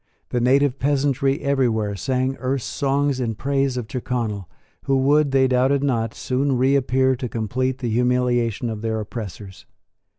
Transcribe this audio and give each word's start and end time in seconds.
The 0.29 0.41
native 0.41 0.79
peasantry 0.79 1.41
everywhere 1.41 1.95
sang 1.95 2.35
Erse 2.39 2.63
songs 2.63 3.19
in 3.19 3.35
praise 3.35 3.77
of 3.77 3.87
Tyrconnel, 3.87 4.49
who 4.85 4.97
would, 4.97 5.29
they 5.29 5.47
doubted 5.47 5.83
not, 5.83 6.15
soon 6.15 6.57
reappear 6.57 7.15
to 7.15 7.29
complete 7.29 7.77
the 7.77 7.89
humiliation 7.91 8.71
of 8.71 8.81
their 8.81 8.99
oppressors. 8.99 9.67